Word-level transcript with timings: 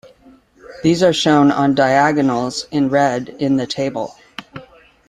These 0.81 1.03
are 1.03 1.13
shown 1.13 1.51
on 1.51 1.75
diagonals, 1.75 2.65
in 2.71 2.89
red, 2.89 3.29
in 3.37 3.57
the 3.57 3.67
table. 3.67 4.15